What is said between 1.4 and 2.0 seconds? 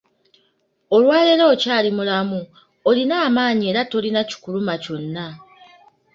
okyali